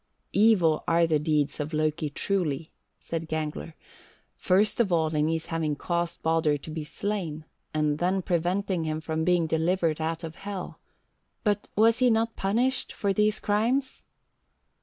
[0.31, 0.43] 61.
[0.43, 3.75] "Evil are the deeds of Loki truly," said Gangler;
[4.35, 8.99] "first of all in his having caused Baldur to be slain, and then preventing him
[8.99, 10.79] from being delivered out of Hel.
[11.43, 14.03] But was he not punished for these crimes?"